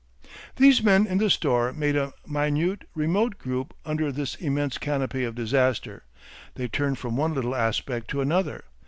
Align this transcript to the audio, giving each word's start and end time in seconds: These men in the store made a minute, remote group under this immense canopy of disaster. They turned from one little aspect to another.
These 0.55 0.81
men 0.81 1.05
in 1.05 1.19
the 1.19 1.29
store 1.29 1.71
made 1.73 1.95
a 1.95 2.11
minute, 2.25 2.85
remote 2.95 3.37
group 3.37 3.71
under 3.85 4.11
this 4.11 4.33
immense 4.33 4.79
canopy 4.79 5.23
of 5.23 5.35
disaster. 5.35 6.05
They 6.55 6.67
turned 6.67 6.97
from 6.97 7.17
one 7.17 7.35
little 7.35 7.53
aspect 7.53 8.07
to 8.07 8.21
another. 8.21 8.63